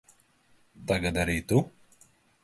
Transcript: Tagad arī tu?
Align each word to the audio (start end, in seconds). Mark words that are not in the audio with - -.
Tagad 0.91 1.19
arī 1.25 1.35
tu? 1.51 1.59